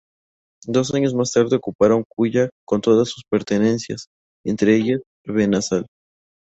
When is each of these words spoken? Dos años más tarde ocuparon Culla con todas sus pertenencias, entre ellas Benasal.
Dos 0.65 0.91
años 0.95 1.13
más 1.13 1.31
tarde 1.31 1.57
ocuparon 1.57 2.05
Culla 2.15 2.49
con 2.65 2.81
todas 2.81 3.09
sus 3.09 3.23
pertenencias, 3.29 4.07
entre 4.43 4.75
ellas 4.75 5.01
Benasal. 5.25 5.85